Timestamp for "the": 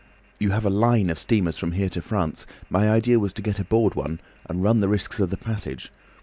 4.79-4.89, 5.29-5.37